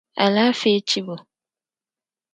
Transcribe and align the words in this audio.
Alaafee 0.23 0.79
chibi 0.87 1.01
o. 1.13 1.15